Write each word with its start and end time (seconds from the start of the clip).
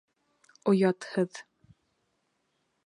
Оятһыҙ!.. 0.71 1.43